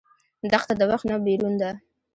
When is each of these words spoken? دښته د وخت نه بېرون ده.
دښته 0.51 0.73
د 0.79 0.81
وخت 0.89 1.05
نه 1.11 1.15
بېرون 1.25 1.53
ده. 1.61 1.71